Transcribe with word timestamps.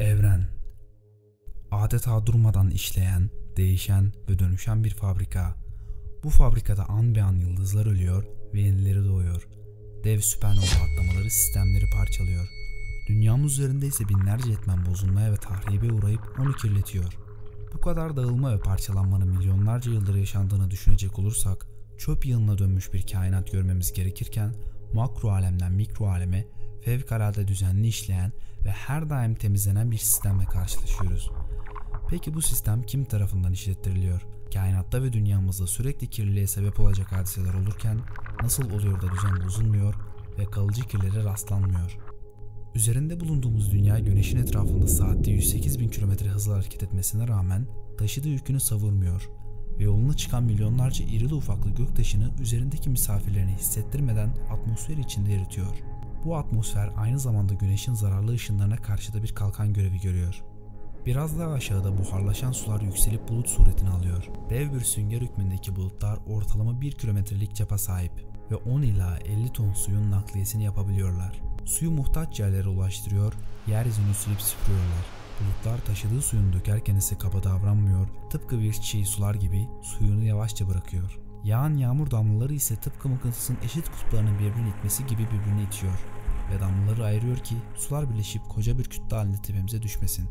Evren 0.00 0.46
Adeta 1.70 2.26
durmadan 2.26 2.70
işleyen, 2.70 3.30
değişen 3.56 4.12
ve 4.28 4.38
dönüşen 4.38 4.84
bir 4.84 4.90
fabrika. 4.90 5.54
Bu 6.24 6.30
fabrikada 6.30 6.88
an 6.88 7.14
be 7.14 7.22
an 7.22 7.36
yıldızlar 7.36 7.86
ölüyor 7.86 8.24
ve 8.54 8.60
yenileri 8.60 9.04
doğuyor. 9.04 9.48
Dev 10.04 10.20
süpernova 10.20 10.64
patlamaları 10.64 11.30
sistemleri 11.30 11.84
parçalıyor. 11.90 12.48
Dünyamız 13.08 13.52
üzerinde 13.52 13.86
ise 13.86 14.08
binlerce 14.08 14.52
etmen 14.52 14.86
bozulmaya 14.86 15.32
ve 15.32 15.36
tahribe 15.36 15.92
uğrayıp 15.92 16.40
onu 16.40 16.52
kirletiyor. 16.52 17.18
Bu 17.74 17.80
kadar 17.80 18.16
dağılma 18.16 18.52
ve 18.52 18.60
parçalanmanın 18.60 19.28
milyonlarca 19.28 19.92
yıldır 19.92 20.14
yaşandığını 20.14 20.70
düşünecek 20.70 21.18
olursak 21.18 21.66
çöp 21.98 22.26
yığınına 22.26 22.58
dönmüş 22.58 22.92
bir 22.92 23.06
kainat 23.06 23.52
görmemiz 23.52 23.92
gerekirken 23.92 24.54
makro 24.92 25.30
alemden 25.30 25.72
mikro 25.72 26.06
aleme 26.06 26.44
fevkalade 26.80 27.48
düzenli 27.48 27.86
işleyen 27.86 28.32
ve 28.64 28.70
her 28.70 29.10
daim 29.10 29.34
temizlenen 29.34 29.90
bir 29.90 29.98
sistemle 29.98 30.44
karşılaşıyoruz. 30.44 31.30
Peki 32.10 32.34
bu 32.34 32.42
sistem 32.42 32.82
kim 32.82 33.04
tarafından 33.04 33.52
işlettiriliyor? 33.52 34.22
Kainatta 34.54 35.02
ve 35.02 35.12
dünyamızda 35.12 35.66
sürekli 35.66 36.10
kirliliğe 36.10 36.46
sebep 36.46 36.80
olacak 36.80 37.12
hadiseler 37.12 37.54
olurken 37.54 38.00
nasıl 38.42 38.70
oluyor 38.70 39.02
da 39.02 39.06
düzen 39.12 39.44
bozulmuyor 39.44 39.94
ve 40.38 40.44
kalıcı 40.44 40.82
kirlere 40.82 41.24
rastlanmıyor? 41.24 41.98
Üzerinde 42.74 43.20
bulunduğumuz 43.20 43.72
dünya 43.72 43.98
güneşin 43.98 44.38
etrafında 44.38 44.88
saatte 44.88 45.30
108 45.30 45.80
bin 45.80 45.88
kilometre 45.88 46.28
hızla 46.28 46.54
hareket 46.54 46.82
etmesine 46.82 47.28
rağmen 47.28 47.66
taşıdığı 47.98 48.28
yükünü 48.28 48.60
savurmuyor 48.60 49.28
ve 49.78 49.84
yoluna 49.84 50.16
çıkan 50.16 50.44
milyonlarca 50.44 51.04
irili 51.04 51.34
ufaklı 51.34 51.70
göktaşını 51.70 52.30
üzerindeki 52.40 52.90
misafirlerini 52.90 53.52
hissettirmeden 53.52 54.34
atmosfer 54.50 54.96
içinde 54.96 55.34
eritiyor. 55.34 55.87
Bu 56.24 56.36
atmosfer 56.36 56.90
aynı 56.96 57.18
zamanda 57.18 57.54
güneşin 57.54 57.94
zararlı 57.94 58.32
ışınlarına 58.32 58.76
karşı 58.76 59.12
da 59.12 59.22
bir 59.22 59.34
kalkan 59.34 59.72
görevi 59.72 60.00
görüyor. 60.00 60.42
Biraz 61.06 61.38
daha 61.38 61.52
aşağıda 61.52 61.98
buharlaşan 61.98 62.52
sular 62.52 62.80
yükselip 62.80 63.28
bulut 63.28 63.48
suretini 63.48 63.88
alıyor. 63.90 64.24
Dev 64.50 64.74
bir 64.74 64.80
sünger 64.80 65.20
hükmündeki 65.20 65.76
bulutlar 65.76 66.18
ortalama 66.26 66.80
1 66.80 66.92
kilometrelik 66.92 67.54
çapa 67.54 67.78
sahip 67.78 68.12
ve 68.50 68.56
10 68.56 68.82
ila 68.82 69.18
50 69.18 69.52
ton 69.52 69.72
suyun 69.72 70.10
nakliyesini 70.10 70.64
yapabiliyorlar. 70.64 71.40
Suyu 71.64 71.90
muhtaç 71.90 72.40
yerlere 72.40 72.68
ulaştırıyor, 72.68 73.32
yeryüzünü 73.66 74.14
silip 74.14 74.40
süpürüyorlar. 74.40 75.04
Bulutlar 75.40 75.84
taşıdığı 75.84 76.22
suyunu 76.22 76.52
dökerken 76.52 76.96
ise 76.96 77.18
kaba 77.18 77.42
davranmıyor, 77.42 78.08
tıpkı 78.30 78.60
bir 78.60 78.72
çiğ 78.72 79.04
sular 79.04 79.34
gibi 79.34 79.68
suyunu 79.82 80.24
yavaşça 80.24 80.68
bırakıyor. 80.68 81.27
Yağan 81.48 81.74
yağmur 81.74 82.10
damlaları 82.10 82.54
ise 82.54 82.76
tıpkı 82.76 83.08
mıknatısın 83.08 83.56
eşit 83.64 83.90
kutuplarının 83.90 84.38
birbirini 84.38 84.68
itmesi 84.68 85.06
gibi 85.06 85.22
birbirini 85.22 85.62
itiyor 85.62 85.92
ve 86.50 86.60
damlaları 86.60 87.04
ayırıyor 87.04 87.36
ki 87.36 87.56
sular 87.76 88.10
birleşip 88.10 88.48
koca 88.48 88.78
bir 88.78 88.84
kütle 88.84 89.16
halinde 89.16 89.42
tepemize 89.42 89.82
düşmesin. 89.82 90.28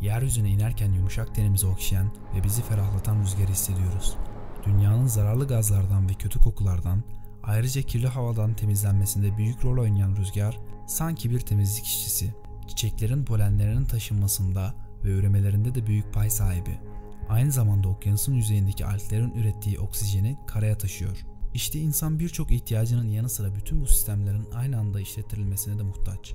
Yeryüzüne 0.00 0.50
inerken 0.50 0.92
yumuşak 0.92 1.34
tenimizi 1.34 1.66
okşayan 1.66 2.06
ve 2.36 2.44
bizi 2.44 2.62
ferahlatan 2.62 3.22
rüzgarı 3.22 3.48
hissediyoruz. 3.48 4.16
Dünyanın 4.66 5.06
zararlı 5.06 5.48
gazlardan 5.48 6.08
ve 6.08 6.14
kötü 6.14 6.40
kokulardan, 6.40 7.02
ayrıca 7.42 7.82
kirli 7.82 8.08
havadan 8.08 8.54
temizlenmesinde 8.54 9.36
büyük 9.36 9.64
rol 9.64 9.82
oynayan 9.82 10.16
rüzgar 10.16 10.58
sanki 10.86 11.30
bir 11.30 11.40
temizlik 11.40 11.86
işçisi. 11.86 12.34
Çiçeklerin 12.68 13.24
polenlerinin 13.24 13.84
taşınmasında 13.84 14.74
ve 15.04 15.10
üremelerinde 15.10 15.74
de 15.74 15.86
büyük 15.86 16.14
pay 16.14 16.30
sahibi. 16.30 16.80
Aynı 17.28 17.52
zamanda 17.52 17.88
okyanusun 17.88 18.32
yüzeyindeki 18.32 18.86
alglerin 18.86 19.30
ürettiği 19.30 19.80
oksijeni 19.80 20.38
karaya 20.46 20.78
taşıyor. 20.78 21.16
İşte 21.54 21.78
insan 21.78 22.18
birçok 22.18 22.50
ihtiyacının 22.50 23.08
yanı 23.08 23.28
sıra 23.28 23.54
bütün 23.54 23.80
bu 23.80 23.86
sistemlerin 23.86 24.46
aynı 24.54 24.78
anda 24.78 25.00
işlettirilmesine 25.00 25.78
de 25.78 25.82
muhtaç. 25.82 26.34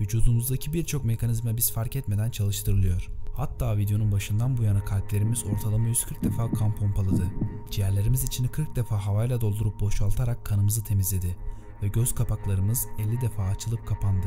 Vücudumuzdaki 0.00 0.72
birçok 0.72 1.04
mekanizma 1.04 1.56
biz 1.56 1.72
fark 1.72 1.96
etmeden 1.96 2.30
çalıştırılıyor. 2.30 3.08
Hatta 3.36 3.76
videonun 3.76 4.12
başından 4.12 4.56
bu 4.56 4.62
yana 4.62 4.84
kalplerimiz 4.84 5.44
ortalama 5.44 5.88
140 5.88 6.24
defa 6.24 6.50
kan 6.50 6.74
pompaladı. 6.74 7.26
Ciğerlerimiz 7.70 8.24
içini 8.24 8.48
40 8.48 8.76
defa 8.76 9.06
havayla 9.06 9.40
doldurup 9.40 9.80
boşaltarak 9.80 10.44
kanımızı 10.44 10.84
temizledi 10.84 11.36
ve 11.82 11.88
göz 11.88 12.14
kapaklarımız 12.14 12.86
50 12.98 13.20
defa 13.20 13.42
açılıp 13.42 13.86
kapandı. 13.86 14.26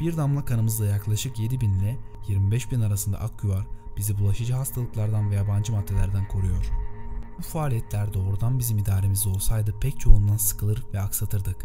Bir 0.00 0.16
damla 0.16 0.44
kanımızda 0.44 0.86
yaklaşık 0.86 1.38
7 1.38 1.60
bin 1.60 1.74
ile 1.74 1.96
25 2.28 2.72
bin 2.72 2.80
arasında 2.80 3.20
ak 3.20 3.44
yuvar 3.44 3.66
bizi 3.96 4.18
bulaşıcı 4.18 4.54
hastalıklardan 4.54 5.30
ve 5.30 5.34
yabancı 5.34 5.72
maddelerden 5.72 6.28
koruyor. 6.28 6.70
Bu 7.38 7.42
faaliyetler 7.42 8.14
doğrudan 8.14 8.58
bizim 8.58 8.78
idaremizde 8.78 9.28
olsaydı 9.28 9.74
pek 9.80 10.00
çoğundan 10.00 10.36
sıkılır 10.36 10.84
ve 10.94 11.00
aksatırdık. 11.00 11.56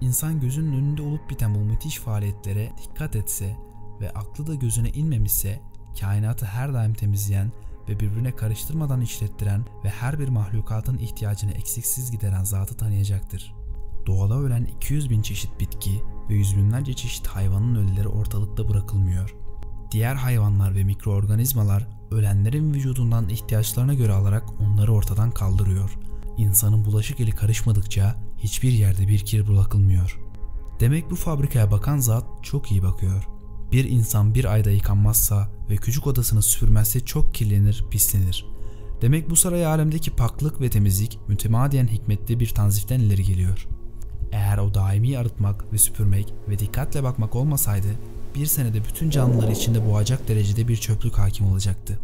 İnsan 0.00 0.40
gözünün 0.40 0.72
önünde 0.72 1.02
olup 1.02 1.30
biten 1.30 1.54
bu 1.54 1.58
müthiş 1.58 1.98
faaliyetlere 1.98 2.72
dikkat 2.82 3.16
etse 3.16 3.56
ve 4.00 4.10
aklı 4.10 4.46
da 4.46 4.54
gözüne 4.54 4.90
inmemişse 4.90 5.60
kainatı 6.00 6.46
her 6.46 6.74
daim 6.74 6.94
temizleyen 6.94 7.52
ve 7.88 8.00
birbirine 8.00 8.36
karıştırmadan 8.36 9.00
işlettiren 9.00 9.64
ve 9.84 9.88
her 9.88 10.18
bir 10.18 10.28
mahlukatın 10.28 10.98
ihtiyacını 10.98 11.52
eksiksiz 11.52 12.10
gideren 12.10 12.44
zatı 12.44 12.76
tanıyacaktır. 12.76 13.54
Doğada 14.06 14.34
ölen 14.34 14.64
200 14.64 15.10
bin 15.10 15.22
çeşit 15.22 15.60
bitki 15.60 16.02
ve 16.30 16.34
yüz 16.34 16.56
binlerce 16.56 16.94
çeşit 16.94 17.26
hayvanın 17.26 17.74
ölüleri 17.74 18.08
ortalıkta 18.08 18.68
bırakılmıyor. 18.68 19.34
Diğer 19.92 20.14
hayvanlar 20.14 20.74
ve 20.74 20.84
mikroorganizmalar 20.84 21.88
ölenlerin 22.10 22.74
vücudundan 22.74 23.28
ihtiyaçlarına 23.28 23.94
göre 23.94 24.12
alarak 24.12 24.60
onları 24.60 24.92
ortadan 24.92 25.30
kaldırıyor. 25.30 25.98
İnsanın 26.36 26.84
bulaşık 26.84 27.20
eli 27.20 27.32
karışmadıkça 27.32 28.16
hiçbir 28.38 28.72
yerde 28.72 29.08
bir 29.08 29.18
kir 29.18 29.48
bırakılmıyor. 29.48 30.20
Demek 30.80 31.10
bu 31.10 31.16
fabrikaya 31.16 31.70
bakan 31.70 31.98
zat 31.98 32.24
çok 32.42 32.70
iyi 32.70 32.82
bakıyor. 32.82 33.28
Bir 33.72 33.84
insan 33.84 34.34
bir 34.34 34.44
ayda 34.44 34.70
yıkanmazsa 34.70 35.48
ve 35.70 35.76
küçük 35.76 36.06
odasını 36.06 36.42
süpürmezse 36.42 37.00
çok 37.00 37.34
kirlenir, 37.34 37.84
pislenir. 37.90 38.46
Demek 39.02 39.30
bu 39.30 39.36
saray 39.36 39.66
alemdeki 39.66 40.10
paklık 40.10 40.60
ve 40.60 40.70
temizlik 40.70 41.18
mütemadiyen 41.28 41.86
hikmetli 41.86 42.40
bir 42.40 42.48
tanziften 42.48 43.00
ileri 43.00 43.24
geliyor. 43.24 43.66
O 44.60 44.74
daimi 44.74 45.18
arıtmak 45.18 45.72
ve 45.72 45.78
süpürmek 45.78 46.34
ve 46.48 46.58
dikkatle 46.58 47.02
bakmak 47.02 47.36
olmasaydı 47.36 47.88
bir 48.34 48.46
senede 48.46 48.84
bütün 48.84 49.10
canlıları 49.10 49.52
içinde 49.52 49.86
boğacak 49.86 50.28
derecede 50.28 50.68
bir 50.68 50.76
çöplük 50.76 51.18
hakim 51.18 51.46
olacaktı. 51.46 51.98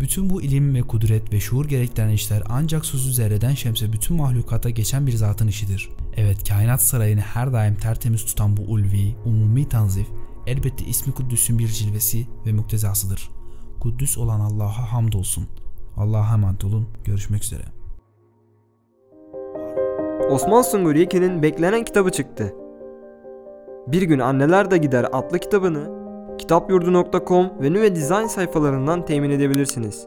Bütün 0.00 0.30
bu 0.30 0.42
ilim 0.42 0.74
ve 0.74 0.82
kudret 0.82 1.32
ve 1.32 1.40
şuur 1.40 1.68
gerektiren 1.68 2.08
işler 2.08 2.42
ancak 2.48 2.86
sözü 2.86 3.12
zerreden 3.12 3.54
şemse 3.54 3.92
bütün 3.92 4.16
mahlukata 4.16 4.70
geçen 4.70 5.06
bir 5.06 5.12
zatın 5.12 5.48
işidir. 5.48 5.88
Evet 6.16 6.48
kainat 6.48 6.82
sarayını 6.82 7.20
her 7.20 7.52
daim 7.52 7.74
tertemiz 7.74 8.24
tutan 8.24 8.56
bu 8.56 8.62
ulvi, 8.62 9.16
umumi 9.24 9.68
tanzif 9.68 10.06
elbette 10.46 10.84
ismi 10.84 11.14
Kuddüs'ün 11.14 11.58
bir 11.58 11.68
cilvesi 11.68 12.26
ve 12.46 12.52
muktezasıdır. 12.52 13.30
Kuddüs 13.80 14.18
olan 14.18 14.40
Allah'a 14.40 14.92
hamdolsun. 14.92 15.46
Allah'a 15.96 16.34
emanet 16.34 16.64
olun. 16.64 16.88
Görüşmek 17.04 17.44
üzere. 17.44 17.81
Osman 20.32 20.62
Sungur 20.62 20.94
Yekin'in 20.94 21.42
beklenen 21.42 21.84
kitabı 21.84 22.10
çıktı. 22.10 22.54
Bir 23.86 24.02
gün 24.02 24.18
Anneler 24.18 24.70
de 24.70 24.78
Gider 24.78 25.06
adlı 25.12 25.38
kitabını 25.38 25.90
kitapyurdu.com 26.38 27.50
ve 27.62 27.72
Nüve 27.72 27.96
Design 27.96 28.26
sayfalarından 28.26 29.04
temin 29.04 29.30
edebilirsiniz. 29.30 30.06